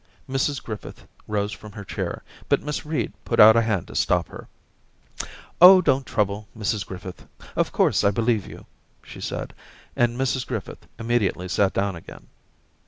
[0.27, 4.29] Mrs Griffith rose from her chair, but Miss Reed put out a hand to stop
[4.29, 4.47] her.
[5.13, 8.65] * Oh, don't trouble, Mrs Griffith; of course I believe you,'
[9.03, 9.53] she said,
[9.95, 12.29] and Mrs Griffith immediately sat down again.